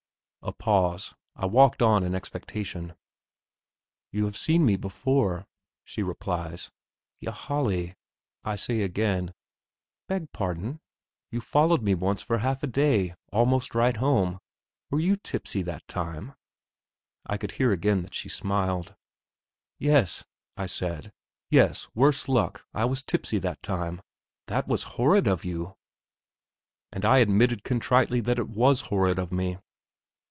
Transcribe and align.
A 0.43 0.51
pause. 0.51 1.13
I 1.35 1.45
walked 1.45 1.83
on 1.83 2.01
in 2.03 2.15
expectation. 2.15 2.95
"You 4.11 4.25
have 4.25 4.35
seen 4.35 4.65
me 4.65 4.75
before," 4.75 5.45
she 5.83 6.01
replies. 6.01 6.71
"Ylajali," 7.21 7.93
I 8.43 8.55
say 8.55 8.81
again. 8.81 9.35
"Beg 10.07 10.31
pardon. 10.31 10.79
You 11.29 11.41
followed 11.41 11.83
me 11.83 11.93
once 11.93 12.23
for 12.23 12.39
half 12.39 12.63
a 12.63 12.67
day, 12.67 13.13
almost 13.31 13.75
right 13.75 13.95
home. 13.97 14.39
Were 14.89 14.99
you 14.99 15.15
tipsy 15.15 15.61
that 15.61 15.87
time?" 15.87 16.33
I 17.27 17.37
could 17.37 17.51
hear 17.53 17.71
again 17.71 18.01
that 18.01 18.15
she 18.15 18.27
smiled. 18.27 18.95
"Yes," 19.77 20.23
I 20.57 20.65
said. 20.65 21.13
"Yes, 21.51 21.87
worse 21.93 22.27
luck, 22.27 22.65
I 22.73 22.85
was 22.85 23.03
tipsy 23.03 23.37
that 23.37 23.61
time." 23.61 24.01
"That 24.47 24.67
was 24.67 24.83
horrid 24.97 25.27
of 25.27 25.45
you!" 25.45 25.77
And 26.91 27.05
I 27.05 27.19
admitted 27.19 27.63
contritely 27.63 28.21
that 28.21 28.39
it 28.39 28.49
was 28.49 28.81
horrid 28.89 29.19
of 29.19 29.31
me. 29.31 29.59